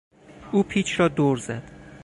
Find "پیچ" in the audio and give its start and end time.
0.63-0.99